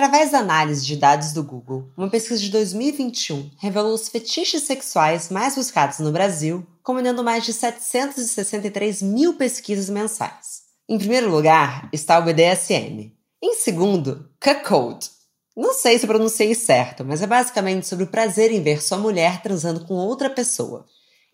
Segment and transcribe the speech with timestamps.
[0.00, 5.28] Através da análise de dados do Google, uma pesquisa de 2021 revelou os fetiches sexuais
[5.28, 10.62] mais buscados no Brasil, combinando mais de 763 mil pesquisas mensais.
[10.88, 13.12] Em primeiro lugar está o BDSM.
[13.42, 15.06] Em segundo, cuckold.
[15.54, 19.42] Não sei se pronunciei certo, mas é basicamente sobre o prazer em ver sua mulher
[19.42, 20.86] transando com outra pessoa.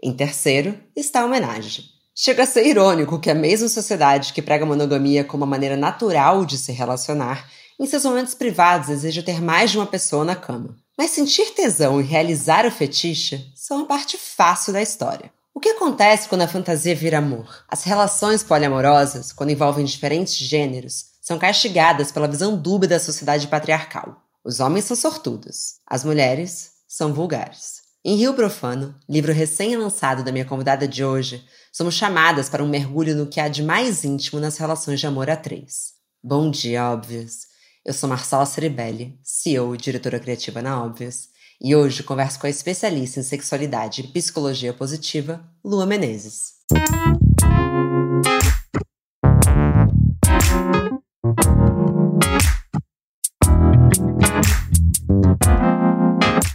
[0.02, 1.84] Em terceiro está a homenagem.
[2.16, 6.44] Chega a ser irônico que a mesma sociedade que prega monogamia como uma maneira natural
[6.44, 7.48] de se relacionar
[7.79, 10.77] em seus momentos privados, deseja ter mais de uma pessoa na cama.
[10.96, 15.30] Mas sentir tesão e realizar o fetiche são a parte fácil da história.
[15.55, 17.64] O que acontece quando a fantasia vira amor?
[17.69, 24.22] As relações poliamorosas, quando envolvem diferentes gêneros, são castigadas pela visão dúbia da sociedade patriarcal.
[24.45, 27.83] Os homens são sortudos, as mulheres são vulgares.
[28.05, 33.16] Em Rio Profano, livro recém-lançado da minha convidada de hoje, somos chamadas para um mergulho
[33.16, 35.95] no que há de mais íntimo nas relações de amor a três.
[36.22, 37.55] Bom dia, óbvios!
[37.86, 41.28] Eu sou Marcela Ceribelli, CEO e diretora criativa na Óbvias,
[41.62, 46.55] e hoje converso com a especialista em sexualidade e psicologia positiva, Lua Menezes.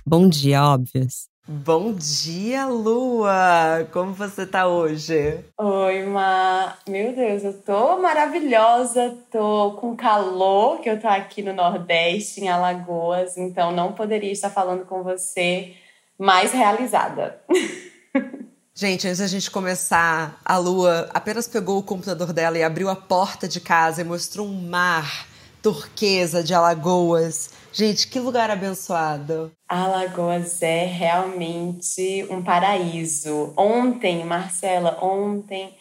[0.05, 1.29] Bom dia, Óbvias.
[1.53, 3.85] Bom dia, Lua!
[3.91, 5.43] Como você tá hoje?
[5.57, 6.77] Oi, Ma.
[6.87, 12.47] Meu Deus, eu tô maravilhosa, tô com calor, que eu tô aqui no Nordeste, em
[12.47, 15.73] Alagoas, então não poderia estar falando com você
[16.17, 17.41] mais realizada.
[18.73, 22.95] Gente, antes da gente começar, a Lua apenas pegou o computador dela e abriu a
[22.95, 25.27] porta de casa e mostrou um mar
[25.61, 29.51] turquesa de Alagoas Gente, que lugar abençoado.
[29.67, 33.53] Alagoas é realmente um paraíso.
[33.57, 35.73] Ontem, Marcela, ontem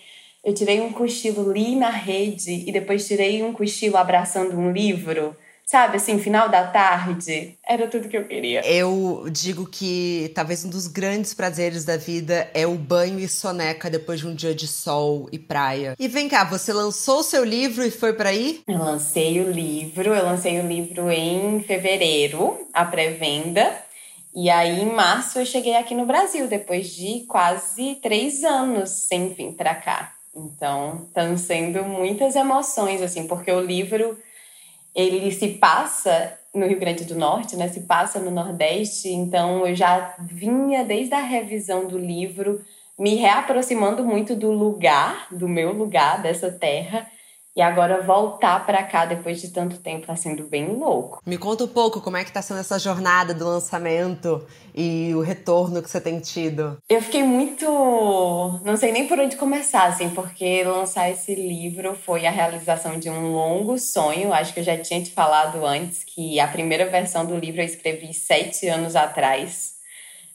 [0.45, 5.37] eu tirei um cochilo ali na rede e depois tirei um cochilo abraçando um livro
[5.71, 8.61] sabe, assim, final da tarde, era tudo que eu queria.
[8.67, 13.89] Eu digo que talvez um dos grandes prazeres da vida é o banho e soneca
[13.89, 15.95] depois de um dia de sol e praia.
[15.97, 18.65] E vem cá, você lançou o seu livro e foi para aí?
[18.67, 23.73] Eu lancei o livro, eu lancei o livro em fevereiro, a pré-venda.
[24.35, 29.29] E aí, em março, eu cheguei aqui no Brasil, depois de quase três anos sem
[29.35, 30.15] vir para cá.
[30.35, 34.19] Então, estão sendo muitas emoções, assim, porque o livro
[34.95, 37.69] ele se passa no Rio Grande do Norte, né?
[37.69, 42.65] Se passa no Nordeste, então eu já vinha desde a revisão do livro
[42.99, 47.07] me reaproximando muito do lugar, do meu lugar, dessa terra
[47.57, 51.21] e agora voltar para cá depois de tanto tempo tá sendo bem louco.
[51.27, 55.21] Me conta um pouco como é que tá sendo essa jornada do lançamento e o
[55.21, 56.79] retorno que você tem tido.
[56.89, 57.67] Eu fiquei muito,
[58.65, 63.11] não sei nem por onde começar assim, porque lançar esse livro foi a realização de
[63.11, 64.33] um longo sonho.
[64.33, 67.67] Acho que eu já tinha te falado antes que a primeira versão do livro eu
[67.67, 69.75] escrevi sete anos atrás.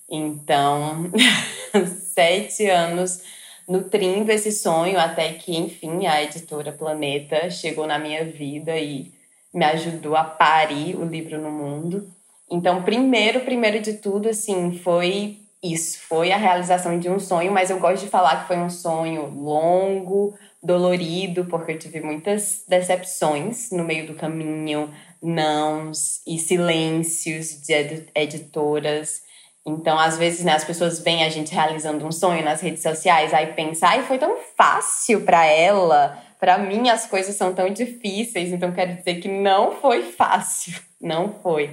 [0.10, 1.10] Então,
[2.14, 3.22] sete anos
[3.68, 9.12] nutrindo esse sonho até que, enfim, a editora Planeta chegou na minha vida e
[9.54, 12.08] me ajudou a parir o livro no mundo.
[12.50, 17.70] Então, primeiro, primeiro de tudo, assim, foi isso, foi a realização de um sonho, mas
[17.70, 23.72] eu gosto de falar que foi um sonho longo, dolorido, porque eu tive muitas decepções
[23.72, 27.74] no meio do caminho, nãos e silêncios de
[28.14, 29.25] editoras
[29.66, 33.34] então, às vezes, né, as pessoas veem a gente realizando um sonho nas redes sociais,
[33.34, 36.22] aí pensa, ai, foi tão fácil para ela.
[36.40, 38.52] Para mim, as coisas são tão difíceis.
[38.52, 40.80] Então, quero dizer que não foi fácil.
[41.02, 41.70] Não foi.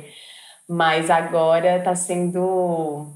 [0.68, 3.06] Mas agora tá sendo.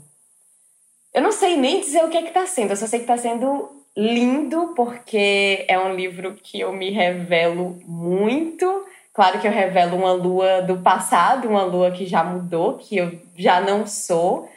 [1.12, 3.06] Eu não sei nem dizer o que é que tá sendo, eu só sei que
[3.06, 8.86] tá sendo lindo, porque é um livro que eu me revelo muito.
[9.12, 13.20] Claro que eu revelo uma lua do passado, uma lua que já mudou, que eu
[13.36, 14.48] já não sou,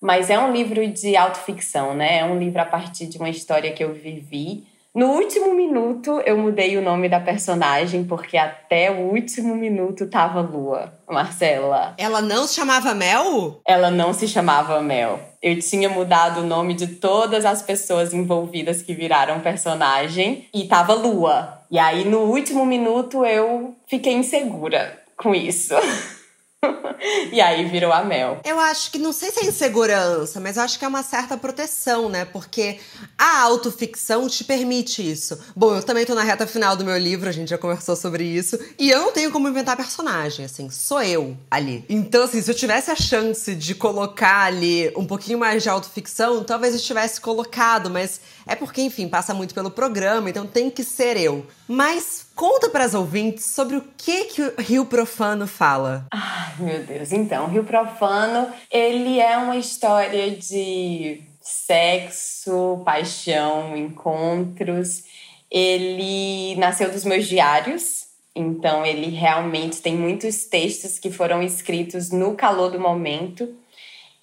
[0.00, 2.18] mas é um livro de autoficção, né?
[2.18, 4.64] É um livro a partir de uma história que eu vivi.
[4.92, 10.40] No último minuto, eu mudei o nome da personagem, porque até o último minuto tava
[10.40, 11.94] Lua, Marcela.
[11.96, 13.60] Ela não se chamava Mel?
[13.64, 15.20] Ela não se chamava Mel.
[15.40, 20.92] Eu tinha mudado o nome de todas as pessoas envolvidas que viraram personagem e tava
[20.92, 21.60] Lua.
[21.70, 25.74] E aí, no último minuto, eu fiquei insegura com isso.
[27.32, 28.40] e aí virou a Mel.
[28.44, 31.36] Eu acho que, não sei se é insegurança, mas eu acho que é uma certa
[31.36, 32.24] proteção, né?
[32.24, 32.78] Porque
[33.16, 35.38] a autoficção te permite isso.
[35.56, 38.24] Bom, eu também tô na reta final do meu livro, a gente já conversou sobre
[38.24, 41.84] isso, e eu não tenho como inventar personagem, assim, sou eu ali.
[41.88, 46.44] Então, assim, se eu tivesse a chance de colocar ali um pouquinho mais de autoficção,
[46.44, 50.84] talvez eu tivesse colocado, mas é porque, enfim, passa muito pelo programa, então tem que
[50.84, 51.46] ser eu.
[51.66, 56.06] Mas Conta para as ouvintes sobre o que que o Rio Profano fala.
[56.10, 57.12] Ai, meu Deus.
[57.12, 65.04] Então, Rio Profano, ele é uma história de sexo, paixão, encontros.
[65.50, 72.34] Ele nasceu dos meus diários, então ele realmente tem muitos textos que foram escritos no
[72.34, 73.54] calor do momento.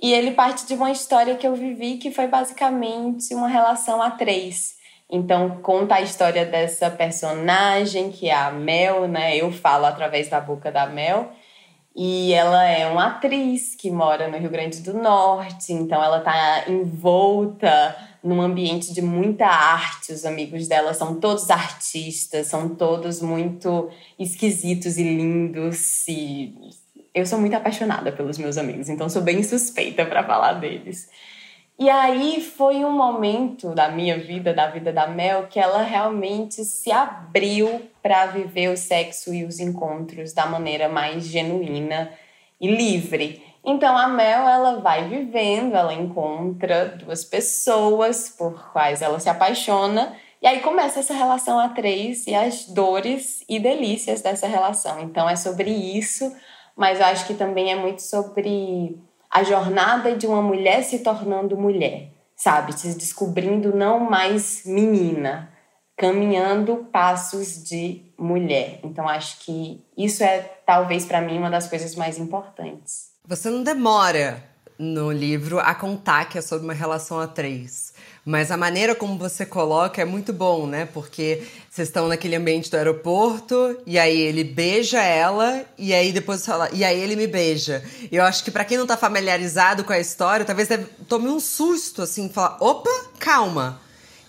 [0.01, 4.09] E ele parte de uma história que eu vivi que foi basicamente uma relação a
[4.09, 4.76] três.
[5.09, 9.37] Então, conta a história dessa personagem, que é a Mel, né?
[9.37, 11.31] Eu falo através da boca da Mel.
[11.99, 16.65] E ela é uma atriz que mora no Rio Grande do Norte, então ela tá
[16.67, 20.11] envolta num ambiente de muita arte.
[20.11, 23.89] Os amigos dela são todos artistas, são todos muito
[24.19, 26.07] esquisitos e lindos.
[26.07, 26.53] E
[27.15, 31.09] eu sou muito apaixonada pelos meus amigos, então sou bem suspeita para falar deles.
[31.79, 36.65] E aí foi um momento da minha vida, da vida da Mel, que ela realmente
[36.65, 42.11] se abriu para viver o sexo e os encontros da maneira mais genuína
[42.59, 43.43] e livre.
[43.63, 50.15] Então a Mel ela vai vivendo, ela encontra duas pessoas por quais ela se apaixona
[50.41, 54.99] e aí começa essa relação a três e as dores e delícias dessa relação.
[55.01, 56.31] Então é sobre isso,
[56.75, 58.97] mas eu acho que também é muito sobre
[59.29, 62.77] a jornada de uma mulher se tornando mulher, sabe?
[62.77, 65.51] Se descobrindo não mais menina,
[65.97, 68.79] caminhando passos de mulher.
[68.83, 73.11] Então acho que isso é talvez para mim uma das coisas mais importantes.
[73.25, 74.43] Você não demora
[74.77, 77.93] no livro a contar que é sobre uma relação a três.
[78.27, 80.85] Mas a maneira como você coloca é muito bom, né?
[80.93, 86.45] Porque vocês estão naquele ambiente do aeroporto e aí ele beija ela e aí depois
[86.45, 87.81] fala, e aí ele me beija.
[88.11, 90.67] E eu acho que para quem não tá familiarizado com a história, talvez
[91.07, 93.79] tome um susto assim, falar, opa, calma.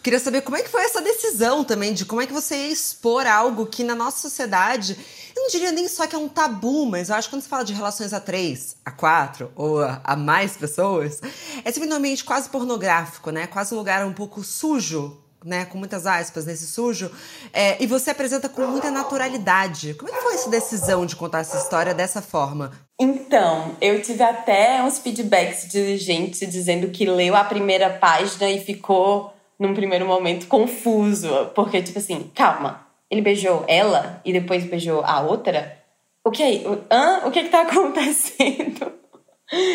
[0.00, 2.72] Queria saber como é que foi essa decisão também de como é que você ia
[2.72, 4.96] expor algo que na nossa sociedade
[5.34, 7.48] eu não diria nem só que é um tabu, mas eu acho que quando se
[7.48, 11.20] fala de relações a três, a quatro ou a, mais pessoas,
[11.64, 13.46] é sempre um ambiente quase pornográfico, né?
[13.46, 15.64] Quase um lugar um pouco sujo, né?
[15.66, 17.10] Com muitas aspas nesse sujo.
[17.52, 19.94] É, e você apresenta com muita naturalidade.
[19.94, 22.72] Como é que foi essa decisão de contar essa história dessa forma?
[23.00, 28.60] Então, eu tive até uns feedbacks de gente dizendo que leu a primeira página e
[28.64, 31.28] ficou, num primeiro momento, confuso.
[31.54, 35.78] Porque, tipo assim, calma ele beijou ela e depois beijou a outra?
[36.24, 36.64] O que?
[36.90, 37.26] Hã?
[37.26, 38.92] O que está acontecendo?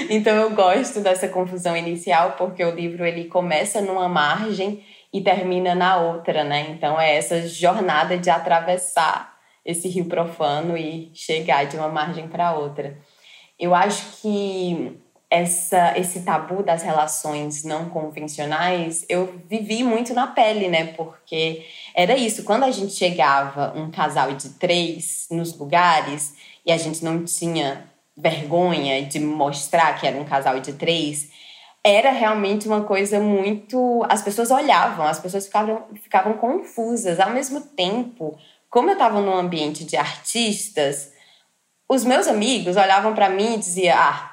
[0.10, 5.74] então eu gosto dessa confusão inicial porque o livro ele começa numa margem e termina
[5.74, 6.68] na outra, né?
[6.70, 9.34] Então é essa jornada de atravessar
[9.66, 12.98] esse rio profano e chegar de uma margem para outra.
[13.60, 15.00] Eu acho que
[15.34, 20.94] essa, esse tabu das relações não convencionais, eu vivi muito na pele, né?
[20.94, 21.66] Porque
[21.96, 27.04] era isso, quando a gente chegava um casal de três nos lugares e a gente
[27.04, 31.32] não tinha vergonha de mostrar que era um casal de três,
[31.84, 34.06] era realmente uma coisa muito.
[34.08, 37.20] As pessoas olhavam, as pessoas ficavam, ficavam confusas.
[37.20, 38.38] Ao mesmo tempo,
[38.70, 41.12] como eu estava num ambiente de artistas,
[41.90, 44.33] os meus amigos olhavam para mim e diziam: Ah,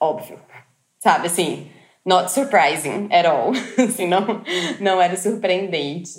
[0.00, 0.38] óbvio.
[0.98, 1.70] Sabe, assim,
[2.04, 3.52] not surprising at all.
[3.78, 4.42] assim, não,
[4.80, 6.10] não era surpreendente.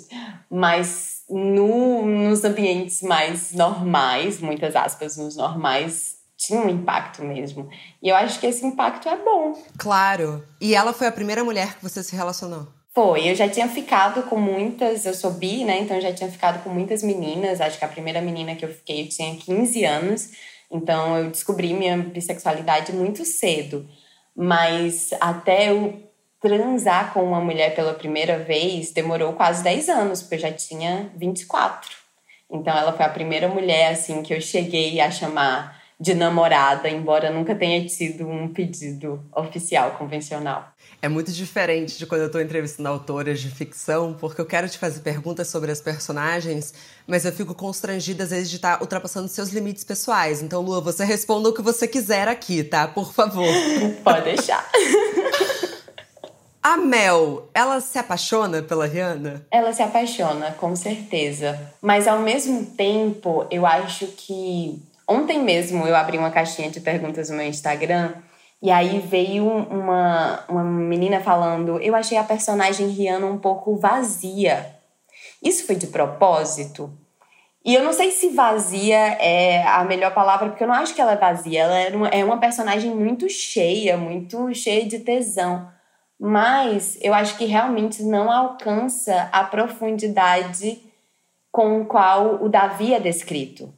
[0.50, 7.68] Mas no, nos ambientes mais normais, muitas aspas, nos normais, tinha um impacto mesmo.
[8.02, 9.54] E eu acho que esse impacto é bom.
[9.78, 10.44] Claro.
[10.60, 12.66] E ela foi a primeira mulher que você se relacionou?
[12.94, 15.80] Foi, eu já tinha ficado com muitas, eu sou bi, né?
[15.80, 17.60] Então eu já tinha ficado com muitas meninas.
[17.60, 20.30] Acho que a primeira menina que eu fiquei eu tinha 15 anos.
[20.70, 23.88] Então eu descobri minha bissexualidade muito cedo.
[24.36, 26.02] Mas até eu
[26.40, 31.10] transar com uma mulher pela primeira vez demorou quase 10 anos, porque eu já tinha
[31.16, 31.90] 24.
[32.50, 37.30] Então ela foi a primeira mulher assim que eu cheguei a chamar de namorada, embora
[37.30, 40.74] nunca tenha tido um pedido oficial convencional.
[41.04, 44.78] É muito diferente de quando eu estou entrevistando autoras de ficção, porque eu quero te
[44.78, 46.72] fazer perguntas sobre as personagens,
[47.08, 50.40] mas eu fico constrangida às vezes de estar tá ultrapassando seus limites pessoais.
[50.40, 52.86] Então, Lua, você responda o que você quiser aqui, tá?
[52.86, 53.52] Por favor.
[54.04, 54.70] Pode deixar.
[56.62, 59.44] A Mel, ela se apaixona pela Rihanna?
[59.50, 61.58] Ela se apaixona, com certeza.
[61.80, 64.80] Mas ao mesmo tempo, eu acho que.
[65.08, 68.12] Ontem mesmo eu abri uma caixinha de perguntas no meu Instagram
[68.62, 74.76] e aí veio uma, uma menina falando: Eu achei a personagem Rihanna um pouco vazia.
[75.42, 76.96] Isso foi de propósito?
[77.64, 81.00] E eu não sei se vazia é a melhor palavra, porque eu não acho que
[81.00, 81.62] ela é vazia.
[81.62, 85.68] Ela é uma, é uma personagem muito cheia, muito cheia de tesão.
[86.18, 90.80] Mas eu acho que realmente não alcança a profundidade
[91.50, 93.72] com o qual o Davi é descrito.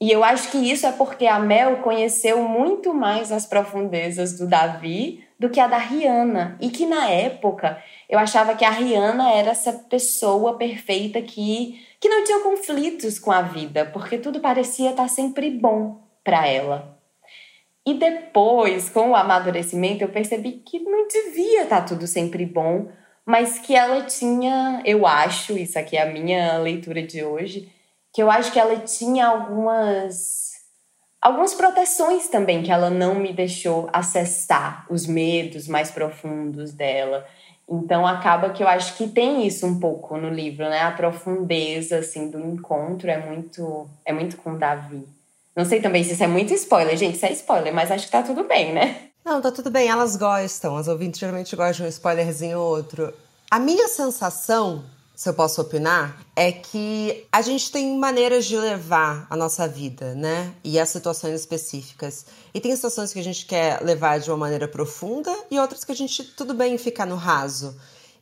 [0.00, 4.46] E eu acho que isso é porque a Mel conheceu muito mais as profundezas do
[4.46, 6.56] Davi do que a da Rihanna.
[6.60, 12.08] E que na época eu achava que a Rihanna era essa pessoa perfeita que, que
[12.08, 16.96] não tinha conflitos com a vida, porque tudo parecia estar sempre bom para ela.
[17.86, 22.88] E depois, com o amadurecimento, eu percebi que não devia estar tudo sempre bom,
[23.24, 27.72] mas que ela tinha, eu acho, isso aqui é a minha leitura de hoje,
[28.16, 30.52] que eu acho que ela tinha algumas
[31.20, 37.26] algumas proteções também que ela não me deixou acessar os medos mais profundos dela.
[37.68, 40.80] Então acaba que eu acho que tem isso um pouco no livro, né?
[40.80, 45.06] A profundeza assim do encontro é muito é muito com Davi.
[45.54, 48.12] Não sei também se isso é muito spoiler, gente, isso é spoiler, mas acho que
[48.12, 48.96] tá tudo bem, né?
[49.22, 50.74] Não, tá tudo bem, elas gostam.
[50.74, 53.12] As ouvintes geralmente gostam de um spoilerzinho ou outro.
[53.50, 54.84] A minha sensação
[55.16, 60.14] se eu posso opinar, é que a gente tem maneiras de levar a nossa vida,
[60.14, 60.52] né?
[60.62, 62.26] E as situações específicas.
[62.52, 65.92] E tem situações que a gente quer levar de uma maneira profunda e outras que
[65.92, 67.74] a gente, tudo bem ficar no raso.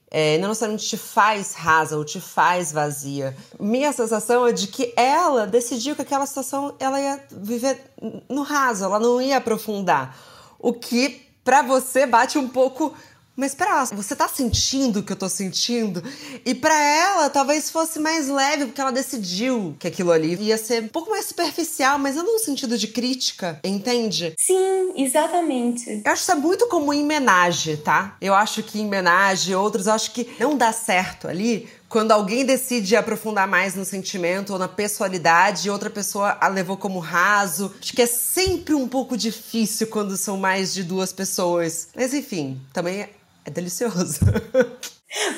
[0.08, 3.36] É, não necessariamente te faz rasa ou te faz vazia.
[3.58, 7.80] Minha sensação é de que ela decidiu que aquela situação ela ia viver
[8.28, 10.16] no raso, ela não ia aprofundar.
[10.60, 12.94] O que para você bate um pouco
[13.36, 16.02] mas espera você tá sentindo o que eu tô sentindo?
[16.44, 20.84] E para ela, talvez fosse mais leve, porque ela decidiu que aquilo ali ia ser
[20.84, 24.34] um pouco mais superficial, mas não no sentido de crítica, entende?
[24.38, 26.02] Sim, exatamente.
[26.04, 28.16] Eu acho isso é muito comum em homenagem, tá?
[28.20, 32.44] Eu acho que em homenagem, outros, eu acho que não dá certo ali quando alguém
[32.44, 37.72] decide aprofundar mais no sentimento ou na pessoalidade e outra pessoa a levou como raso.
[37.80, 41.88] Acho que é sempre um pouco difícil quando são mais de duas pessoas.
[41.94, 43.08] Mas enfim, também
[43.44, 44.20] é delicioso.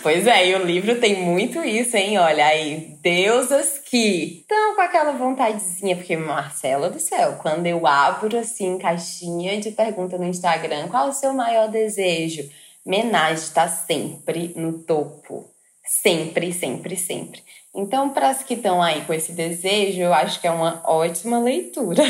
[0.03, 2.19] Pois é, e o livro tem muito isso, hein?
[2.19, 8.39] Olha aí, deusas que estão com aquela vontadezinha, porque Marcela do céu, quando eu abro
[8.39, 12.49] assim caixinha de pergunta no Instagram, qual o seu maior desejo?
[12.87, 15.51] Menage está sempre no topo.
[15.85, 17.43] Sempre, sempre, sempre.
[17.75, 21.39] Então, para as que estão aí com esse desejo, eu acho que é uma ótima
[21.39, 22.03] leitura.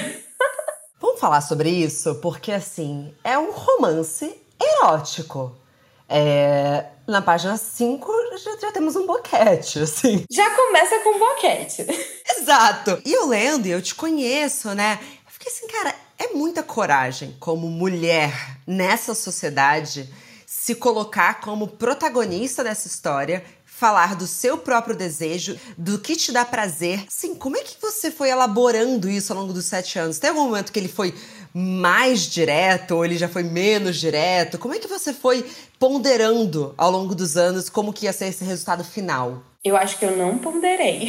[1.01, 2.15] Vamos falar sobre isso?
[2.17, 5.66] Porque, assim, é um romance erótico.
[6.09, 10.25] É, na página 5 já, já, temos um boquete, assim.
[10.31, 11.87] Já começa com um boquete.
[12.39, 13.01] Exato.
[13.05, 14.99] E eu lendo, e eu te conheço, né?
[15.27, 20.09] Eu fiquei assim, cara, é muita coragem como mulher nessa sociedade
[20.47, 26.45] se colocar como protagonista dessa história, falar do seu próprio desejo, do que te dá
[26.45, 27.05] prazer.
[27.09, 30.19] Sim, como é que você foi elaborando isso ao longo dos sete anos?
[30.19, 31.15] Tem algum momento que ele foi
[31.59, 34.59] mais direto ou ele já foi menos direto?
[34.59, 35.43] Como é que você foi
[35.79, 39.43] ponderando ao longo dos anos como que ia ser esse resultado final?
[39.65, 41.09] Eu acho que eu não ponderei.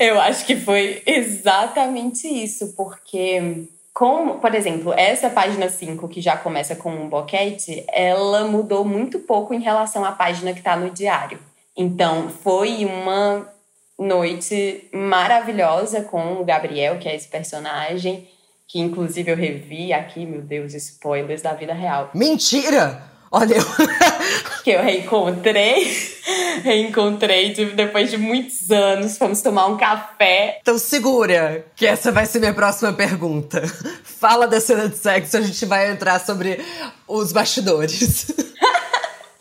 [0.00, 6.36] eu acho que foi exatamente isso, porque como, por exemplo, essa página 5 que já
[6.36, 10.90] começa com um boquete, ela mudou muito pouco em relação à página que está no
[10.90, 11.38] diário.
[11.76, 13.46] Então, foi uma
[13.96, 18.26] noite maravilhosa com o Gabriel, que é esse personagem,
[18.70, 22.08] que inclusive eu revi aqui, meu Deus, spoilers da vida real.
[22.14, 23.02] Mentira!
[23.28, 23.64] Olha, eu...
[24.62, 25.86] que eu reencontrei,
[26.62, 30.60] reencontrei depois de muitos anos, fomos tomar um café.
[30.62, 33.60] Então segura, que essa vai ser minha próxima pergunta.
[34.04, 36.64] Fala da cena de sexo, a gente vai entrar sobre
[37.08, 38.30] os bastidores.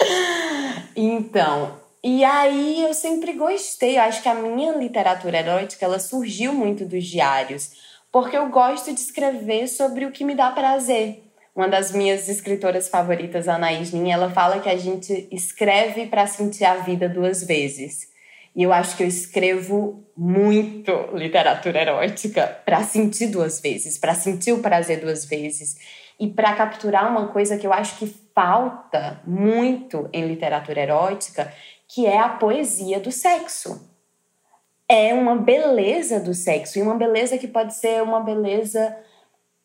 [0.95, 6.51] então, e aí eu sempre gostei, eu acho que a minha literatura erótica, ela surgiu
[6.51, 11.23] muito dos diários porque eu gosto de escrever sobre o que me dá prazer.
[11.55, 16.65] Uma das minhas escritoras favoritas, Anaís Nin, ela fala que a gente escreve para sentir
[16.65, 18.07] a vida duas vezes.
[18.55, 24.53] E eu acho que eu escrevo muito literatura erótica para sentir duas vezes, para sentir
[24.53, 25.77] o prazer duas vezes
[26.19, 31.53] e para capturar uma coisa que eu acho que falta muito em literatura erótica,
[31.87, 33.88] que é a poesia do sexo
[34.89, 38.97] é uma beleza do sexo, e uma beleza que pode ser uma beleza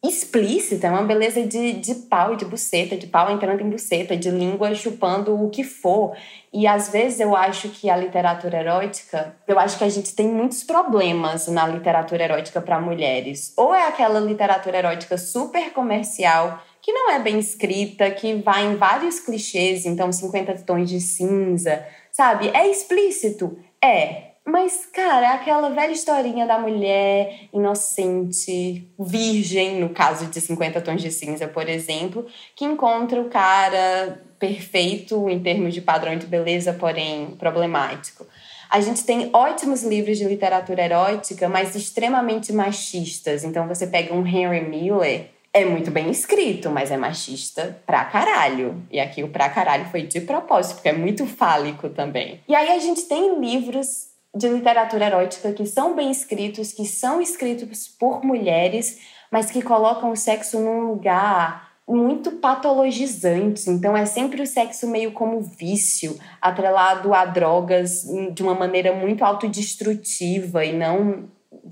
[0.06, 4.30] explícita, uma beleza de, de pau e de buceta, de pau entrando em buceta, de
[4.30, 6.14] língua chupando o que for.
[6.52, 10.28] E às vezes eu acho que a literatura erótica, eu acho que a gente tem
[10.28, 13.54] muitos problemas na literatura erótica para mulheres.
[13.56, 18.76] Ou é aquela literatura erótica super comercial, que não é bem escrita, que vai em
[18.76, 22.50] vários clichês, então 50 tons de cinza, sabe?
[22.52, 23.56] É explícito?
[23.82, 30.82] É, mas, cara, é aquela velha historinha da mulher inocente, virgem, no caso de 50
[30.82, 36.26] Tons de Cinza, por exemplo, que encontra o cara perfeito em termos de padrão de
[36.26, 38.26] beleza, porém problemático.
[38.68, 43.44] A gente tem ótimos livros de literatura erótica, mas extremamente machistas.
[43.44, 48.82] Então você pega um Henry Miller, é muito bem escrito, mas é machista pra caralho.
[48.90, 52.40] E aqui o pra caralho foi de propósito, porque é muito fálico também.
[52.48, 57.20] E aí a gente tem livros de literatura erótica que são bem escritos, que são
[57.20, 58.98] escritos por mulheres,
[59.30, 63.70] mas que colocam o sexo num lugar muito patologizante.
[63.70, 69.24] Então é sempre o sexo meio como vício, atrelado a drogas de uma maneira muito
[69.24, 71.28] autodestrutiva e não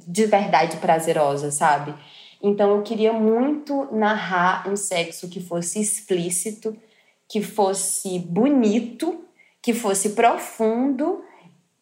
[0.06, 1.94] de verdade prazerosa, sabe?
[2.42, 6.76] Então eu queria muito narrar um sexo que fosse explícito,
[7.28, 9.24] que fosse bonito,
[9.62, 11.22] que fosse profundo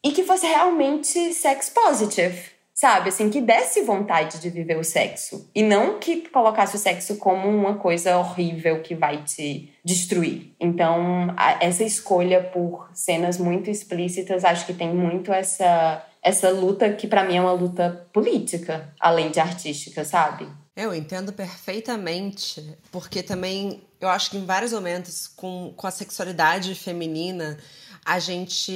[0.04, 2.40] e que fosse realmente sex positive,
[2.74, 3.10] sabe?
[3.10, 7.48] Assim, que desse vontade de viver o sexo e não que colocasse o sexo como
[7.48, 10.54] uma coisa horrível que vai te destruir.
[10.58, 17.06] Então, essa escolha por cenas muito explícitas, acho que tem muito essa essa luta que
[17.06, 20.46] para mim é uma luta política, além de artística, sabe?
[20.76, 26.74] Eu entendo perfeitamente, porque também eu acho que em vários momentos, com, com a sexualidade
[26.74, 27.58] feminina,
[28.04, 28.72] a gente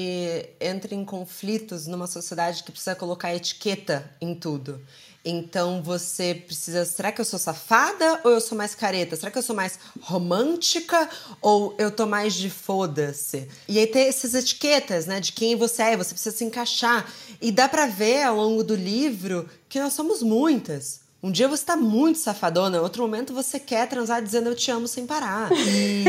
[0.61, 4.81] entra em conflitos numa sociedade que precisa colocar etiqueta em tudo.
[5.25, 6.85] Então você precisa.
[6.85, 9.17] Será que eu sou safada ou eu sou mais careta?
[9.17, 11.09] Será que eu sou mais romântica
[11.41, 13.49] ou eu tô mais de foda-se?
[13.67, 15.21] E aí tem essas etiquetas, né?
[15.21, 17.11] De quem você é, você precisa se encaixar.
[17.41, 21.01] E dá pra ver ao longo do livro que nós somos muitas.
[21.23, 24.87] Um dia você tá muito safadona, outro momento você quer transar dizendo eu te amo
[24.87, 25.51] sem parar.
[25.53, 26.05] E.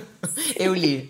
[0.56, 1.08] eu li.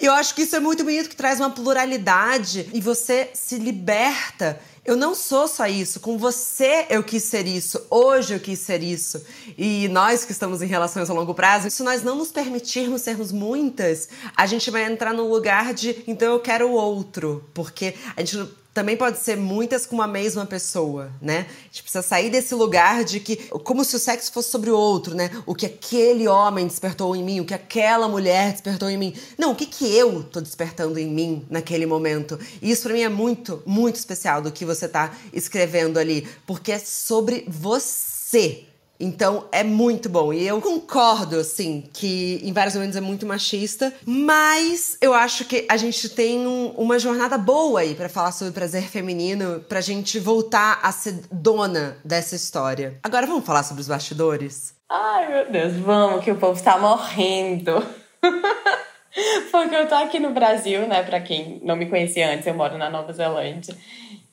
[0.00, 4.60] eu acho que isso é muito bonito, que traz uma pluralidade e você se liberta
[4.84, 8.82] eu não sou só isso, com você eu quis ser isso, hoje eu quis ser
[8.82, 9.22] isso.
[9.56, 13.30] E nós que estamos em relações a longo prazo, se nós não nos permitirmos sermos
[13.30, 18.20] muitas, a gente vai entrar no lugar de então eu quero o outro, porque a
[18.20, 18.36] gente
[18.72, 21.46] também pode ser muitas com uma mesma pessoa, né?
[21.48, 24.76] A gente precisa sair desse lugar de que, como se o sexo fosse sobre o
[24.76, 25.30] outro, né?
[25.44, 29.14] O que aquele homem despertou em mim, o que aquela mulher despertou em mim.
[29.36, 32.38] Não, o que, que eu tô despertando em mim naquele momento.
[32.62, 36.72] E isso para mim é muito, muito especial do que você tá escrevendo ali, porque
[36.72, 38.64] é sobre você.
[39.00, 40.30] Então é muito bom.
[40.30, 45.66] E eu concordo, assim, que em vários momentos é muito machista, mas eu acho que
[45.70, 50.18] a gente tem um, uma jornada boa aí para falar sobre prazer feminino, pra gente
[50.18, 52.98] voltar a ser dona dessa história.
[53.02, 54.74] Agora vamos falar sobre os bastidores?
[54.86, 57.82] Ai, meu Deus, vamos, que o povo tá morrendo.
[59.50, 61.02] Porque eu tô aqui no Brasil, né?
[61.02, 63.74] Pra quem não me conhecia antes, eu moro na Nova Zelândia.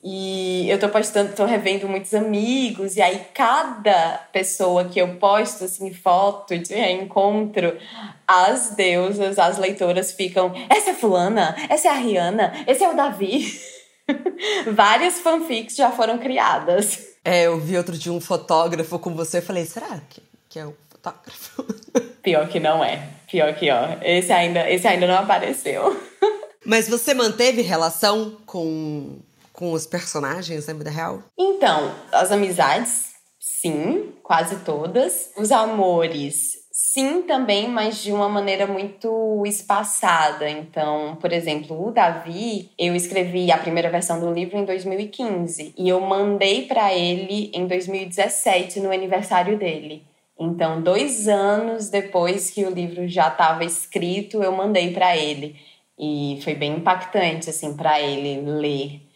[0.02, 5.64] E eu tô postando, tô revendo muitos amigos, e aí cada pessoa que eu posto,
[5.64, 7.76] assim, foto de reencontro,
[8.26, 12.94] as deusas, as leitoras ficam: essa é fulana, essa é a Rihanna, esse é o
[12.94, 13.60] Davi.
[14.72, 17.16] Várias fanfics já foram criadas.
[17.24, 20.64] É, eu vi outro de um fotógrafo com você, eu falei, será que, que é
[20.64, 21.64] o fotógrafo?
[22.22, 23.02] Pior que não é.
[23.28, 26.00] Pior que, ó, esse ainda, esse ainda não apareceu.
[26.64, 29.18] Mas você manteve relação com
[29.58, 31.20] com os personagens na vida real?
[31.36, 35.32] Então, as amizades, sim, quase todas.
[35.36, 40.48] Os amores, sim, também, mas de uma maneira muito espaçada.
[40.48, 45.88] Então, por exemplo, o Davi, eu escrevi a primeira versão do livro em 2015 e
[45.88, 50.04] eu mandei para ele em 2017, no aniversário dele.
[50.38, 55.56] Então, dois anos depois que o livro já estava escrito, eu mandei para ele.
[55.98, 59.07] E foi bem impactante, assim, para ele ler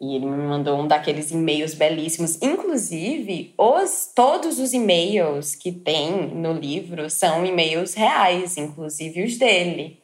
[0.00, 2.38] e ele me mandou um daqueles e-mails belíssimos.
[2.40, 10.00] Inclusive, os, todos os e-mails que tem no livro são e-mails reais, inclusive os dele.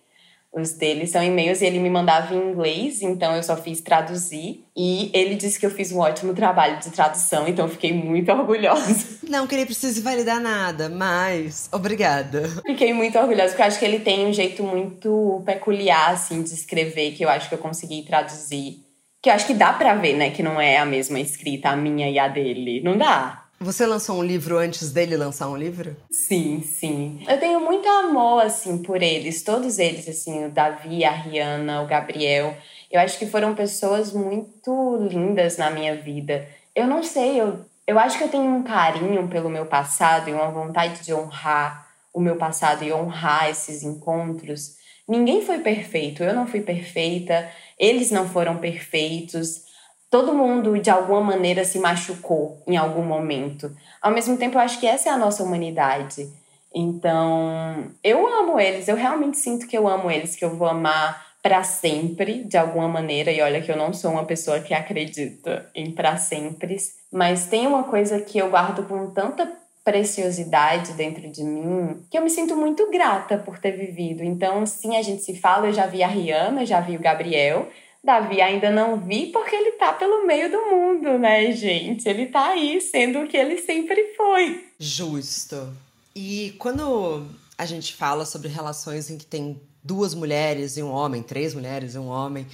[0.53, 4.65] Os dele são e-mails e ele me mandava em inglês, então eu só fiz traduzir.
[4.75, 8.31] E ele disse que eu fiz um ótimo trabalho de tradução, então eu fiquei muito
[8.33, 9.19] orgulhosa.
[9.29, 12.49] Não que ele precise validar nada, mas obrigada.
[12.67, 16.53] Fiquei muito orgulhosa, porque eu acho que ele tem um jeito muito peculiar, assim, de
[16.53, 18.86] escrever, que eu acho que eu consegui traduzir
[19.27, 21.77] que eu acho que dá para ver, né, que não é a mesma escrita, a
[21.77, 22.81] minha e a dele.
[22.81, 23.43] Não dá.
[23.59, 25.97] Você lançou um livro antes dele lançar um livro?
[26.09, 27.25] Sim, sim.
[27.29, 29.43] Eu tenho muito amor, assim, por eles.
[29.43, 32.57] Todos eles, assim, o Davi, a Rihanna, o Gabriel.
[32.89, 36.47] Eu acho que foram pessoas muito lindas na minha vida.
[36.73, 40.33] Eu não sei, eu, eu acho que eu tenho um carinho pelo meu passado e
[40.33, 44.77] uma vontade de honrar o meu passado e honrar esses encontros.
[45.09, 47.49] Ninguém foi perfeito, eu não fui perfeita.
[47.79, 49.64] Eles não foram perfeitos.
[50.11, 53.75] Todo mundo, de alguma maneira, se machucou em algum momento.
[54.01, 56.29] Ao mesmo tempo, eu acho que essa é a nossa humanidade.
[56.75, 61.27] Então, eu amo eles, eu realmente sinto que eu amo eles, que eu vou amar
[61.42, 65.71] para sempre, de alguma maneira, e olha que eu não sou uma pessoa que acredita
[65.75, 66.77] em para sempre,
[67.11, 69.51] mas tem uma coisa que eu guardo com tanta
[69.87, 74.25] preciosidade dentro de mim que eu me sinto muito grata por ter vivido.
[74.25, 77.70] Então, sim, a gente se fala, eu já vi a Rihanna, já vi o Gabriel,
[78.03, 82.09] Davi ainda não vi porque ele tá pelo meio do mundo, né, gente?
[82.09, 84.64] Ele tá aí sendo o que ele sempre foi.
[84.79, 85.72] Justo.
[86.14, 87.25] E quando
[87.57, 91.94] a gente fala sobre relações em que tem duas mulheres e um homem, três mulheres
[91.94, 92.44] e um homem,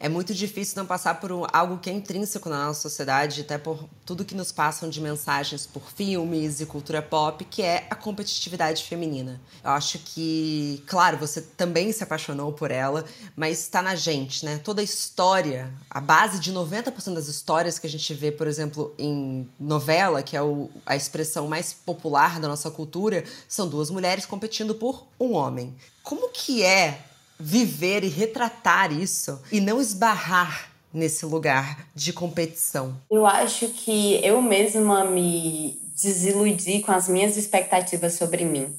[0.00, 3.84] é muito difícil não passar por algo que é intrínseco na nossa sociedade, até por
[4.06, 8.84] tudo que nos passam de mensagens por filmes e cultura pop, que é a competitividade
[8.84, 9.40] feminina.
[9.62, 14.58] Eu acho que, claro, você também se apaixonou por ela, mas está na gente, né?
[14.58, 18.94] Toda a história, a base de 90% das histórias que a gente vê, por exemplo,
[18.96, 24.24] em novela, que é o, a expressão mais popular da nossa cultura, são duas mulheres
[24.24, 25.74] competindo por um homem.
[26.04, 27.04] Como que é
[27.38, 32.96] viver e retratar isso e não esbarrar nesse lugar de competição?
[33.10, 38.74] Eu acho que eu mesma me desiludi com as minhas expectativas sobre mim.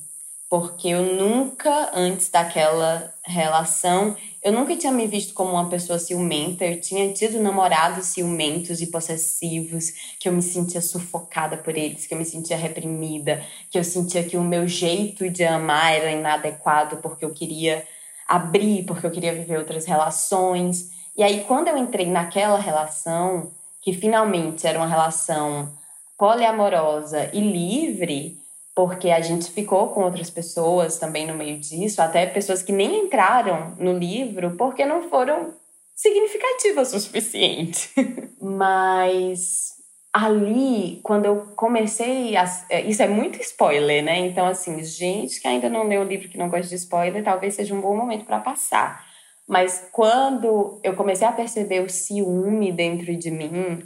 [0.50, 6.66] Porque eu nunca, antes daquela relação, eu nunca tinha me visto como uma pessoa ciumenta.
[6.66, 12.16] Eu tinha tido namorados ciumentos e possessivos, que eu me sentia sufocada por eles, que
[12.16, 16.98] eu me sentia reprimida, que eu sentia que o meu jeito de amar era inadequado
[16.98, 17.86] porque eu queria
[18.30, 20.92] abrir, porque eu queria viver outras relações.
[21.18, 25.74] E aí, quando eu entrei naquela relação, que finalmente era uma relação
[26.16, 28.38] poliamorosa e livre,
[28.76, 33.06] porque a gente ficou com outras pessoas também no meio disso, até pessoas que nem
[33.06, 35.54] entraram no livro porque não foram
[35.96, 37.90] significativas o suficiente.
[38.40, 39.69] Mas
[40.14, 44.18] ali, quando eu comecei a, é, isso é muito spoiler, né?
[44.20, 47.56] Então assim, gente que ainda não leu o livro que não gosta de spoiler, talvez
[47.56, 49.06] seja um bom momento para passar.
[49.48, 53.84] Mas quando eu comecei a perceber o ciúme dentro de mim,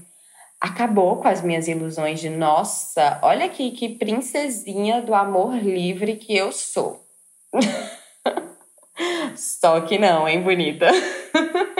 [0.59, 6.36] acabou com as minhas ilusões de nossa, olha aqui que princesinha do amor livre que
[6.36, 7.05] eu sou.
[9.36, 10.89] Só que não, hein, bonita.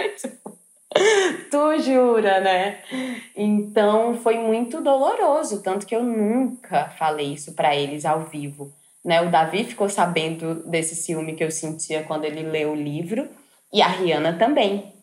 [1.50, 2.80] tu jura, né?
[3.36, 8.72] Então foi muito doloroso, tanto que eu nunca falei isso para eles ao vivo.
[9.04, 9.22] Né?
[9.22, 13.28] O Davi ficou sabendo desse ciúme que eu sentia quando ele leu o livro
[13.72, 14.94] e a Rihanna também.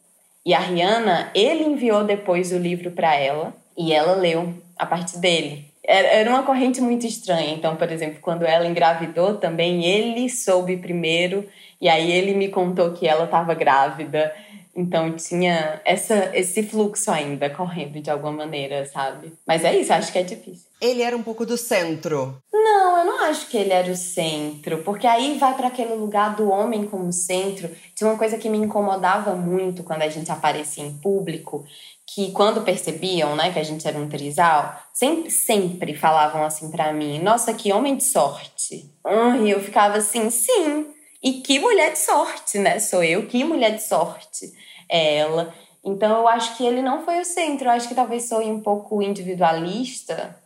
[0.44, 5.18] E a Rihanna, ele enviou depois o livro para ela e ela leu a partir
[5.18, 5.66] dele.
[5.83, 7.53] Era uma corrente muito estranha.
[7.53, 11.46] Então, por exemplo, quando ela engravidou também, ele soube primeiro
[11.81, 14.33] e aí ele me contou que ela estava grávida.
[14.81, 19.35] Então tinha essa, esse fluxo ainda correndo de alguma maneira, sabe?
[19.47, 20.71] Mas é isso, acho que é difícil.
[20.81, 22.40] Ele era um pouco do centro.
[22.51, 26.35] Não, eu não acho que ele era o centro, porque aí vai para aquele lugar
[26.35, 27.71] do homem como centro.
[27.95, 31.66] Tinha uma coisa que me incomodava muito quando a gente aparecia em público,
[32.07, 36.90] que quando percebiam, né, que a gente era um trisal, sempre, sempre falavam assim para
[36.90, 38.90] mim: "Nossa, que homem de sorte".
[39.05, 40.87] Hum, e eu ficava assim: "Sim".
[41.23, 42.79] E que mulher de sorte, né?
[42.79, 44.51] Sou eu, que mulher de sorte
[44.90, 45.55] ela.
[45.85, 47.66] Então eu acho que ele não foi o centro.
[47.66, 50.37] Eu acho que talvez sou um pouco individualista,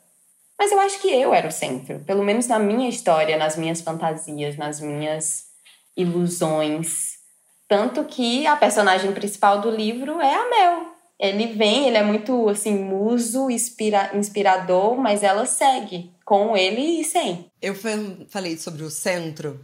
[0.59, 2.01] mas eu acho que eu era o centro.
[2.01, 5.47] Pelo menos na minha história, nas minhas fantasias, nas minhas
[5.97, 7.15] ilusões.
[7.69, 10.95] Tanto que a personagem principal do livro é a Mel.
[11.19, 17.05] Ele vem, ele é muito assim, muso, inspira, inspirador, mas ela segue com ele e
[17.05, 17.47] sem.
[17.63, 17.75] Eu
[18.29, 19.61] falei sobre o centro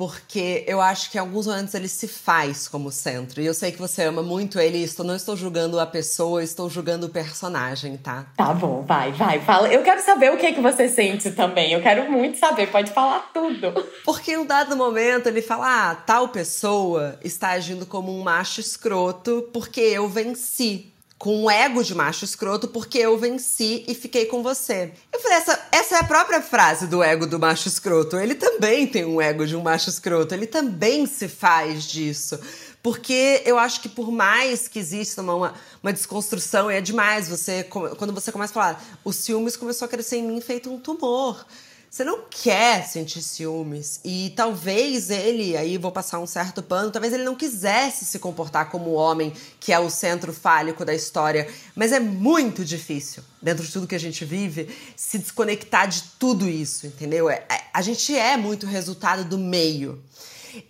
[0.00, 3.42] porque eu acho que em alguns momentos ele se faz como centro.
[3.42, 6.70] E eu sei que você ama muito ele, estou, não estou julgando a pessoa, estou
[6.70, 8.24] julgando o personagem, tá?
[8.34, 9.68] Tá bom, vai, vai, fala.
[9.68, 11.74] Eu quero saber o que, é que você sente também.
[11.74, 13.74] Eu quero muito saber, pode falar tudo.
[14.02, 18.58] Porque em um dado momento ele fala: ah, tal pessoa está agindo como um macho
[18.58, 24.24] escroto porque eu venci com um ego de macho escroto porque eu venci e fiquei
[24.24, 24.90] com você.
[25.12, 28.16] Eu falei, essa, essa é a própria frase do ego do macho escroto.
[28.16, 32.40] Ele também tem um ego de um macho escroto, ele também se faz disso.
[32.82, 37.64] Porque eu acho que por mais que exista uma, uma, uma desconstrução, é demais você
[37.64, 41.44] quando você começa a falar, o ciúmes começou a crescer em mim feito um tumor.
[41.90, 43.98] Você não quer sentir ciúmes.
[44.04, 48.70] E talvez ele, aí vou passar um certo pano, talvez ele não quisesse se comportar
[48.70, 51.48] como o homem que é o centro fálico da história.
[51.74, 56.48] Mas é muito difícil, dentro de tudo que a gente vive, se desconectar de tudo
[56.48, 57.28] isso, entendeu?
[57.28, 60.00] É, é a gente é muito resultado do meio.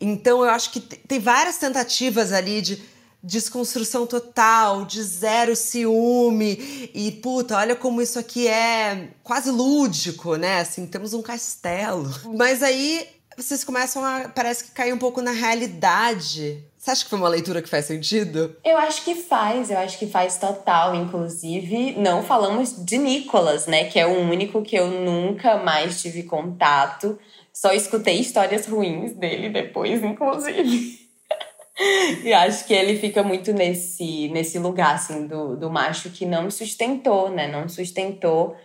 [0.01, 2.83] Então eu acho que tem várias tentativas ali de
[3.23, 10.61] desconstrução total, de zero ciúme e puta, olha como isso aqui é quase lúdico, né?
[10.61, 12.11] Assim, temos um castelo.
[12.37, 13.07] Mas aí
[13.37, 17.29] vocês começam a parece que cair um pouco na realidade Você acha que foi uma
[17.29, 18.57] leitura que faz sentido?
[18.65, 20.95] Eu acho que faz, eu acho que faz total.
[20.95, 23.85] Inclusive, não falamos de Nicolas, né?
[23.85, 27.19] Que é o único que eu nunca mais tive contato.
[27.53, 31.00] Só escutei histórias ruins dele depois, inclusive.
[32.23, 36.51] e acho que ele fica muito nesse, nesse lugar, assim, do, do macho que não
[36.51, 37.49] sustentou, né?
[37.49, 38.57] Não sustentou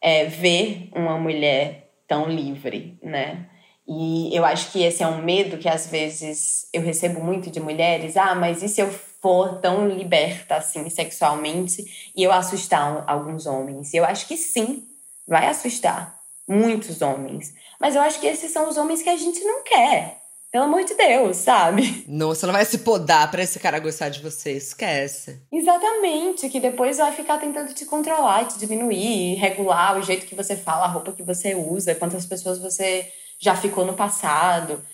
[0.00, 3.46] é, ver uma mulher tão livre, né?
[3.86, 7.60] E eu acho que esse é um medo que às vezes eu recebo muito de
[7.60, 8.16] mulheres.
[8.16, 13.92] Ah, mas e se eu for tão liberta assim sexualmente e eu assustar alguns homens?
[13.92, 14.86] Eu acho que sim,
[15.26, 17.52] vai assustar muitos homens.
[17.80, 20.21] Mas eu acho que esses são os homens que a gente não quer.
[20.52, 22.04] Pelo amor de Deus, sabe?
[22.06, 25.40] Não, você não vai se podar pra esse cara gostar de você, esquece.
[25.50, 30.54] Exatamente, que depois vai ficar tentando te controlar, te diminuir, regular o jeito que você
[30.54, 34.84] fala, a roupa que você usa, quantas pessoas você já ficou no passado.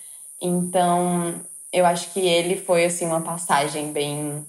[0.41, 1.43] Então,
[1.73, 4.47] eu acho que ele foi assim uma passagem bem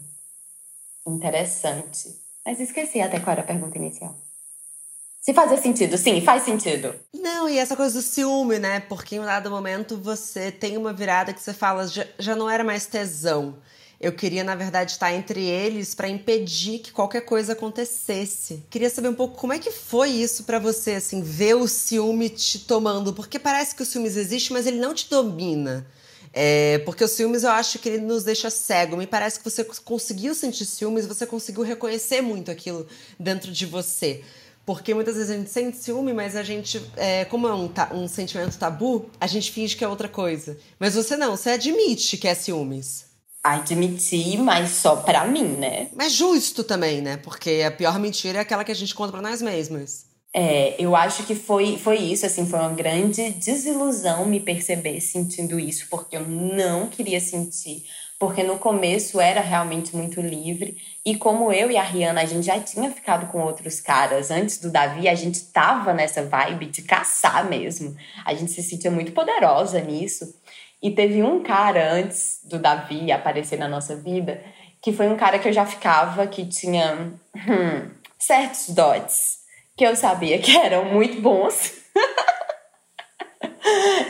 [1.05, 2.17] interessante.
[2.47, 4.17] Mas esqueci até qual era a pergunta inicial.
[5.21, 6.95] Se fazia sentido, sim, faz sentido.
[7.13, 8.81] Não, e essa coisa do ciúme, né?
[8.81, 12.49] Porque em um dado momento você tem uma virada que você fala, já, já não
[12.49, 13.59] era mais tesão.
[14.01, 18.65] Eu queria, na verdade, estar entre eles para impedir que qualquer coisa acontecesse.
[18.71, 22.31] Queria saber um pouco como é que foi isso para você, assim, ver o ciúme
[22.31, 25.87] te tomando, porque parece que o ciúmes existe, mas ele não te domina.
[26.33, 28.97] É, porque os ciúmes eu acho que ele nos deixa cego.
[28.97, 32.87] Me parece que você conseguiu sentir ciúmes, você conseguiu reconhecer muito aquilo
[33.19, 34.25] dentro de você.
[34.71, 38.07] Porque muitas vezes a gente sente ciúme, mas a gente, é, como é um, um
[38.07, 40.57] sentimento tabu, a gente finge que é outra coisa.
[40.79, 43.07] Mas você não, você admite que é ciúmes
[43.43, 45.89] admitir, mas só para mim, né?
[45.97, 47.17] Mas justo também, né?
[47.17, 50.05] Porque a pior mentira é aquela que a gente conta para nós mesmas.
[50.33, 55.59] É, eu acho que foi, foi isso, assim, foi uma grande desilusão me perceber sentindo
[55.59, 57.83] isso, porque eu não queria sentir,
[58.21, 62.45] porque no começo era realmente muito livre, e como eu e a Rihanna, a gente
[62.45, 66.83] já tinha ficado com outros caras antes do Davi, a gente tava nessa vibe de
[66.83, 70.39] caçar mesmo, a gente se sentia muito poderosa nisso,
[70.83, 74.45] e teve um cara antes do Davi aparecer na nossa vida,
[74.83, 79.39] que foi um cara que eu já ficava, que tinha hum, certos dots
[79.79, 81.73] que eu sabia que eram muito bons.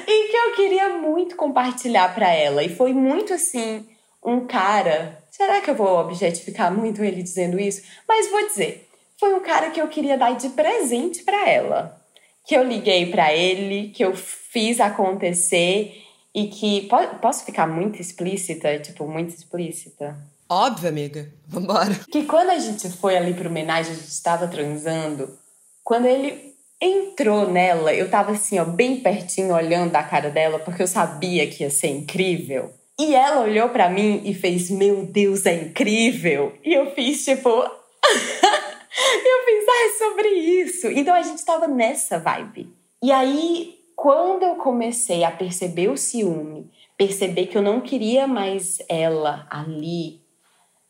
[0.05, 2.65] e que eu queria muito compartilhar para ela.
[2.65, 3.89] E foi muito assim,
[4.25, 5.23] um cara.
[5.31, 7.83] Será que eu vou objetificar muito ele dizendo isso?
[8.07, 8.89] Mas vou dizer.
[9.19, 12.01] Foi um cara que eu queria dar de presente para ela.
[12.47, 16.03] Que eu liguei para ele, que eu fiz acontecer
[16.35, 16.89] e que.
[17.21, 18.79] Posso ficar muito explícita?
[18.79, 20.17] Tipo, muito explícita?
[20.49, 21.33] Óbvio, amiga.
[21.47, 21.95] Vambora.
[22.11, 25.39] Que quando a gente foi ali pro homenagem, a gente estava transando.
[25.85, 30.83] Quando ele entrou nela, eu tava assim, ó, bem pertinho, olhando a cara dela, porque
[30.83, 32.73] eu sabia que ia ser incrível.
[33.01, 36.53] E ela olhou para mim e fez: Meu Deus, é incrível!
[36.65, 37.49] E eu fiz tipo.
[37.51, 40.87] eu fiz, ah, é sobre isso.
[40.89, 42.73] Então a gente tava nessa vibe.
[43.03, 48.79] E aí quando eu comecei a perceber o ciúme, perceber que eu não queria mais
[48.89, 50.23] ela ali,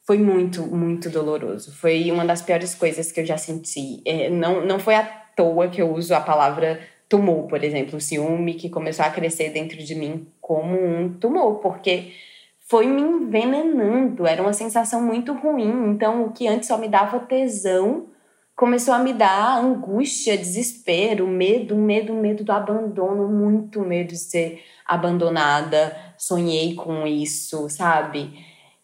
[0.06, 1.72] foi muito, muito doloroso.
[1.72, 4.00] Foi uma das piores coisas que eu já senti.
[4.06, 8.00] É, não, não foi à toa que eu uso a palavra tumor, por exemplo, o
[8.00, 12.12] ciúme que começou a crescer dentro de mim como um tumor, porque
[12.60, 15.90] foi me envenenando, era uma sensação muito ruim.
[15.90, 18.06] Então, o que antes só me dava tesão
[18.54, 24.62] começou a me dar angústia, desespero, medo, medo, medo do abandono, muito medo de ser
[24.86, 25.96] abandonada.
[26.16, 28.30] Sonhei com isso, sabe?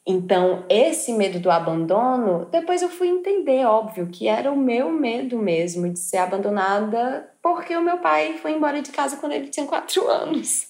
[0.06, 5.36] Então, esse medo do abandono, depois eu fui entender, óbvio, que era o meu medo
[5.36, 9.66] mesmo de ser abandonada, porque o meu pai foi embora de casa quando ele tinha
[9.66, 10.68] quatro anos.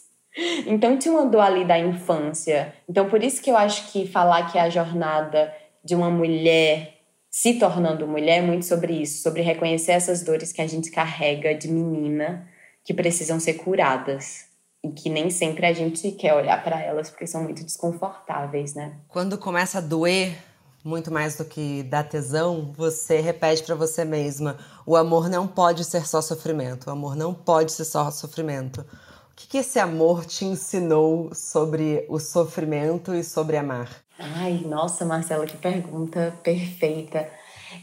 [0.66, 2.74] Então, tinha uma dor ali da infância.
[2.88, 6.96] Então, por isso que eu acho que falar que é a jornada de uma mulher
[7.30, 11.54] se tornando mulher é muito sobre isso, sobre reconhecer essas dores que a gente carrega
[11.54, 12.48] de menina
[12.82, 14.45] que precisam ser curadas
[14.88, 18.96] e que nem sempre a gente quer olhar para elas porque são muito desconfortáveis, né?
[19.08, 20.36] Quando começa a doer
[20.84, 25.84] muito mais do que dar tesão, você repete para você mesma: o amor não pode
[25.84, 28.80] ser só sofrimento, o amor não pode ser só sofrimento.
[28.80, 33.90] O que, que esse amor te ensinou sobre o sofrimento e sobre amar?
[34.18, 37.28] Ai, nossa, Marcela, que pergunta perfeita.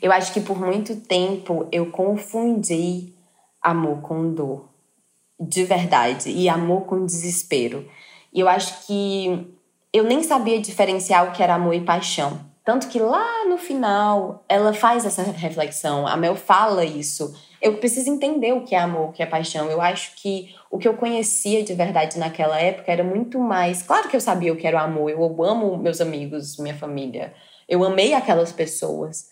[0.01, 3.13] Eu acho que por muito tempo eu confundi
[3.61, 4.72] amor com dor,
[5.47, 7.87] de verdade, e amor com desespero.
[8.33, 9.47] E eu acho que
[9.91, 12.39] eu nem sabia diferenciar o que era amor e paixão.
[12.65, 17.35] Tanto que lá no final ela faz essa reflexão, a Mel fala isso.
[17.61, 19.69] eu preciso entender o que é amor, o que é paixão.
[19.69, 23.83] Eu acho que o que eu conhecia de verdade naquela época era muito mais.
[23.83, 27.33] Claro que eu sabia o que era o amor, eu amo meus amigos, minha família,
[27.67, 29.27] eu amei aquelas pessoas,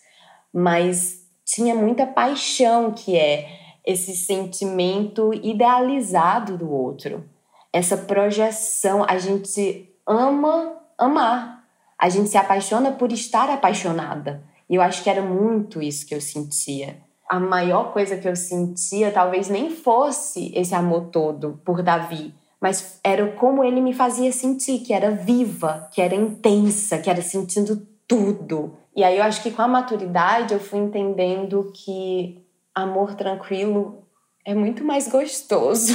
[0.52, 7.24] mas tinha muita paixão, que é esse sentimento idealizado do outro,
[7.72, 9.04] essa projeção.
[9.08, 11.64] A gente ama amar,
[11.98, 14.42] a gente se apaixona por estar apaixonada.
[14.68, 16.96] E eu acho que era muito isso que eu sentia
[17.32, 23.00] a maior coisa que eu sentia talvez nem fosse esse amor todo por Davi, mas
[23.02, 27.88] era como ele me fazia sentir, que era viva, que era intensa, que era sentindo
[28.06, 28.74] tudo.
[28.94, 34.06] E aí eu acho que com a maturidade eu fui entendendo que amor tranquilo
[34.44, 35.92] é muito mais gostoso.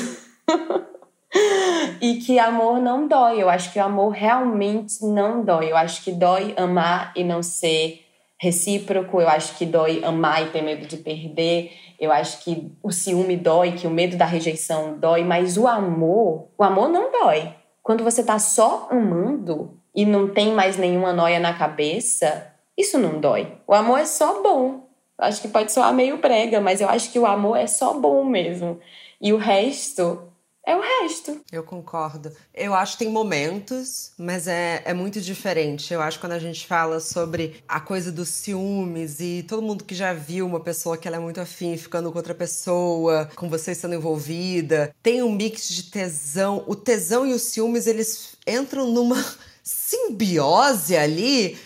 [2.01, 3.41] e que amor não dói.
[3.41, 5.71] Eu acho que o amor realmente não dói.
[5.71, 8.07] Eu acho que dói amar e não ser
[8.39, 12.91] recíproco, eu acho que dói amar e ter medo de perder, eu acho que o
[12.91, 17.53] ciúme dói, que o medo da rejeição dói, mas o amor, o amor não dói.
[17.81, 23.19] Quando você tá só amando e não tem mais nenhuma noia na cabeça, isso não
[23.19, 23.57] dói.
[23.65, 24.86] O amor é só bom.
[25.17, 28.23] Acho que pode soar meio prega, mas eu acho que o amor é só bom
[28.23, 28.79] mesmo.
[29.19, 30.31] E o resto
[30.67, 31.39] é o resto.
[31.49, 32.29] Eu concordo.
[32.53, 35.93] Eu acho que tem momentos, mas é, é muito diferente.
[35.93, 39.85] Eu acho que quando a gente fala sobre a coisa dos ciúmes e todo mundo
[39.85, 43.49] que já viu uma pessoa que ela é muito afim ficando com outra pessoa, com
[43.49, 46.65] você estando envolvida, tem um mix de tesão.
[46.67, 49.23] O tesão e os ciúmes, eles entram numa
[49.63, 51.57] simbiose ali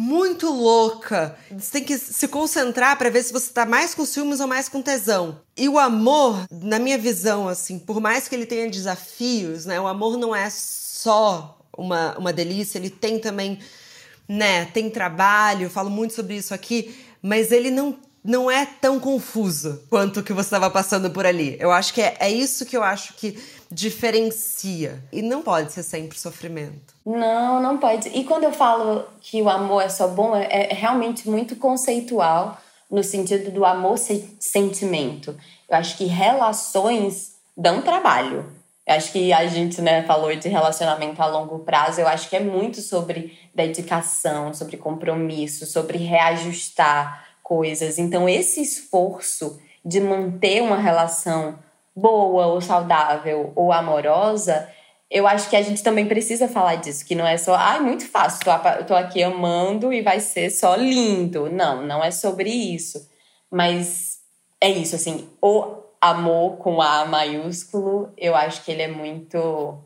[0.00, 1.36] muito louca.
[1.50, 4.66] Você tem que se concentrar para ver se você tá mais com ciúmes ou mais
[4.66, 5.42] com tesão.
[5.54, 9.78] E o amor, na minha visão, assim, por mais que ele tenha desafios, né?
[9.78, 13.58] O amor não é só uma, uma delícia, ele tem também,
[14.26, 14.64] né?
[14.64, 19.82] Tem trabalho, eu falo muito sobre isso aqui, mas ele não não é tão confuso
[19.88, 21.56] quanto o que você estava passando por ali.
[21.58, 23.38] Eu acho que é, é isso que eu acho que
[23.70, 25.02] diferencia.
[25.12, 26.94] E não pode ser sempre sofrimento.
[27.06, 28.08] Não, não pode.
[28.08, 32.58] E quando eu falo que o amor é só bom, é, é realmente muito conceitual
[32.90, 35.36] no sentido do amor ser sentimento.
[35.68, 38.50] Eu acho que relações dão trabalho.
[38.86, 42.00] Eu acho que a gente né, falou de relacionamento a longo prazo.
[42.00, 47.98] Eu acho que é muito sobre dedicação, sobre compromisso, sobre reajustar coisas.
[47.98, 51.58] Então, esse esforço de manter uma relação
[52.00, 54.68] boa ou saudável ou amorosa,
[55.10, 57.80] eu acho que a gente também precisa falar disso, que não é só, ah, é
[57.80, 58.44] muito fácil,
[58.86, 61.50] tô aqui amando e vai ser só lindo.
[61.50, 63.08] Não, não é sobre isso.
[63.50, 64.20] Mas
[64.60, 69.78] é isso, assim, o amor com A maiúsculo, eu acho que ele é muito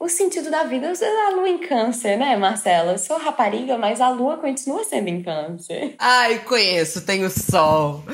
[0.00, 2.92] o sentido da vida é a lua em câncer, né, Marcela?
[2.92, 5.96] Eu sou rapariga, mas a lua continua sendo em câncer.
[5.98, 8.04] Ai, conheço, tenho sol.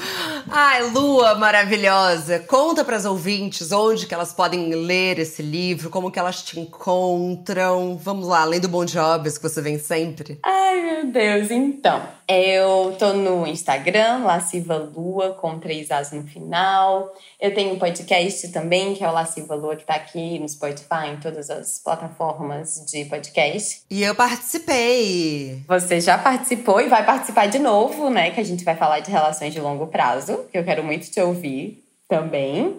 [0.51, 2.39] Ai, lua maravilhosa.
[2.39, 6.59] Conta para as ouvintes onde que elas podem ler esse livro, como que elas te
[6.59, 7.99] encontram.
[8.03, 10.39] Vamos lá, além do Bom Jobs que você vem sempre.
[10.43, 12.03] Ai, meu Deus, então.
[12.27, 17.13] Eu tô no Instagram, Lasciva Lua, com três As no final.
[17.39, 21.09] Eu tenho um podcast também, que é o Lasciva Lua, que tá aqui no Spotify,
[21.13, 23.83] em todas as plataformas de podcast.
[23.91, 25.63] E eu participei!
[25.69, 28.31] Você já participou e vai participar de novo, né?
[28.31, 31.21] Que a gente vai falar de relações de longo prazo, que eu quero muito te
[31.21, 32.75] ouvir também.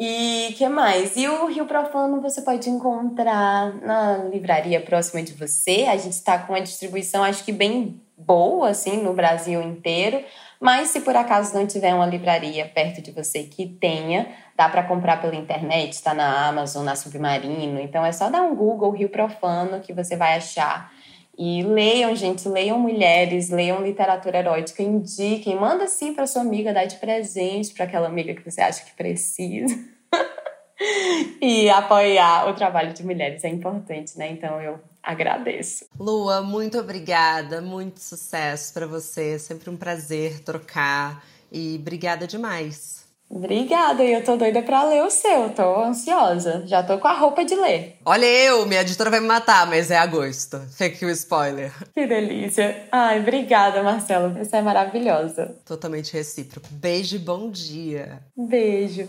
[0.00, 1.16] E que mais?
[1.16, 5.86] E o Rio Profano você pode encontrar na livraria próxima de você.
[5.88, 10.22] A gente está com uma distribuição, acho que bem boa, assim, no Brasil inteiro.
[10.60, 14.82] Mas se por acaso não tiver uma livraria perto de você que tenha, dá para
[14.82, 17.78] comprar pela internet, está na Amazon, na Submarino.
[17.80, 20.92] Então é só dar um Google Rio Profano que você vai achar.
[21.36, 26.84] E leiam, gente, leiam mulheres, leiam literatura erótica, indiquem, manda sim para sua amiga, dá
[26.84, 29.76] de presente para aquela amiga que você acha que precisa.
[31.42, 34.30] e apoiar o trabalho de mulheres é importante, né?
[34.30, 35.86] Então eu agradeço.
[35.98, 39.34] Lua, muito obrigada, muito sucesso para você.
[39.34, 43.04] É sempre um prazer trocar e obrigada demais.
[43.28, 46.62] Obrigada, e eu tô doida pra ler o seu, tô ansiosa.
[46.66, 47.96] Já tô com a roupa de ler.
[48.04, 50.60] Olha eu, minha editora vai me matar, mas é agosto.
[50.76, 51.72] Fica o spoiler.
[51.92, 52.86] Que delícia.
[52.92, 54.34] Ai, obrigada, Marcelo.
[54.34, 55.56] Você é maravilhosa.
[55.64, 56.68] Totalmente recíproco.
[56.70, 58.20] Beijo e bom dia.
[58.36, 59.08] Beijo.